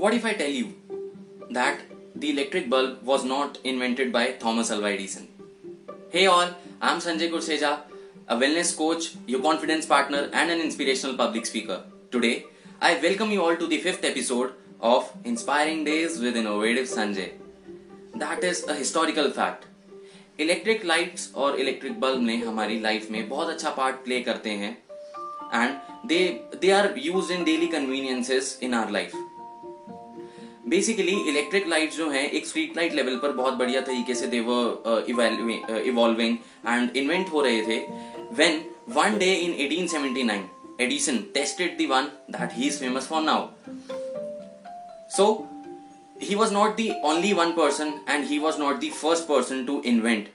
[0.00, 0.74] What if I tell you
[1.50, 1.80] that
[2.14, 5.28] the electric bulb was not invented by Thomas Alva Edison?
[6.10, 6.48] Hey all,
[6.80, 7.80] I'm Sanjay Kurseja,
[8.28, 11.82] a wellness coach, your confidence partner, and an inspirational public speaker.
[12.10, 12.44] Today,
[12.80, 17.32] I welcome you all to the fifth episode of Inspiring Days with Innovative Sanjay.
[18.14, 19.66] That is a historical fact.
[20.40, 24.70] Electric lights और electric bulb ने हमारी life में बहुत अच्छा part play करते हैं
[25.54, 26.18] and they
[26.60, 29.14] they are use in daily conveniences in our life
[30.71, 35.05] basically electric light जो है एक स्ट्रीट लाइट लेवल पर बहुत बढ़िया तरीके से देवर
[35.85, 37.77] इवॉल्विंग एंड इन्वेंट हो रहे थे।
[38.31, 43.47] When one day in 1879 Edison tested the one that he is famous for now
[45.17, 45.47] so
[46.39, 50.27] was not the only one person and he was not the first person to invent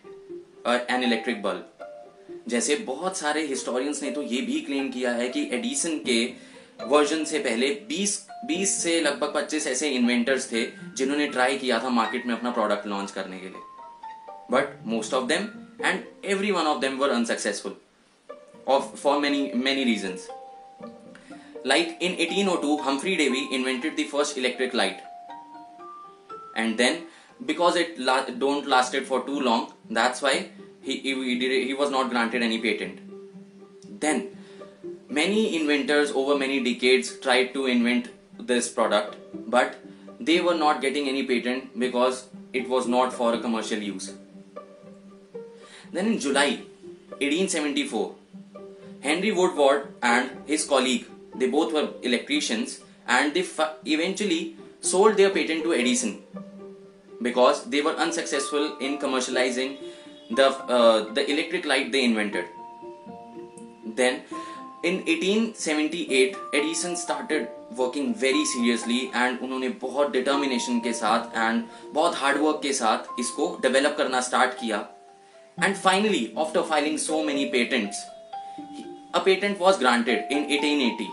[0.64, 1.62] uh, an electric bulb.
[2.48, 6.18] जैसे बहुत सारे historians ने तो ये भी claim किया है कि एडिसन के
[6.78, 8.16] वर्जन से पहले 20
[8.50, 10.64] 20 से लगभग 25 ऐसे इन्वेंटर्स थे
[10.96, 13.60] जिन्होंने ट्राई किया था मार्केट में अपना प्रोडक्ट लॉन्च करने के लिए।
[14.50, 15.48] But most of them
[15.84, 17.76] and every one of them were unsuccessful
[18.68, 20.18] of for many many reason
[21.66, 25.02] like in eighteen oh two Humphry Davy invented the first electric light
[26.56, 27.02] and then
[27.42, 27.96] because it
[28.38, 30.44] don't lasted for too long that's why
[30.88, 33.00] he was not granted any patent
[34.00, 34.28] then
[35.18, 38.08] many inventors over many decades tried to invent
[38.52, 39.16] this product
[39.56, 39.76] but
[40.20, 44.12] they were not getting any patent because it was not for a commercial use.
[45.92, 46.48] Then in july
[47.10, 48.14] 1874
[49.02, 53.44] henry woodward and his colleague they both were electricians and they
[53.96, 56.22] eventually sold their patent to edison
[57.22, 59.76] because they were unsuccessful in commercializing
[60.30, 62.46] the uh, the electric light they invented.
[64.00, 64.22] Then
[64.84, 71.62] in 1878 Edison started working very seriously and उन्होंने बहुत determination के साथ and
[71.94, 74.84] बहुत work के साथ इसको develop करना start किया
[75.58, 77.96] and finally after filing so many patents
[79.14, 81.08] a patent was granted in 1880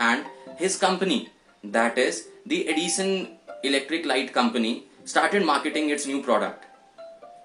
[0.00, 0.24] and
[0.58, 1.28] his company
[1.64, 3.28] that is the Edison
[3.62, 6.64] Electric Light Company started marketing its new product.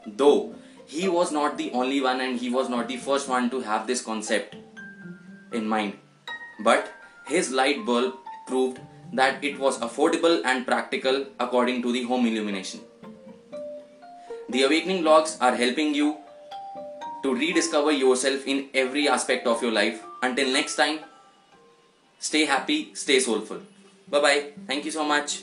[0.06, 3.62] Though he was not the only one and he was not the first one to
[3.62, 4.56] have this concept
[5.56, 5.98] in mind,
[6.60, 6.92] but
[7.28, 8.14] his light bulb
[8.48, 8.80] proved
[9.14, 12.82] that it was affordable and practical according to the home illumination.
[14.50, 16.18] The awakening logs are helping you
[17.24, 20.04] to rediscover yourself in every aspect of your life.
[20.22, 21.00] Until next time,
[22.20, 23.62] stay happy, stay soulful.
[24.08, 24.44] Bye bye.
[24.68, 25.40] Thank you so much.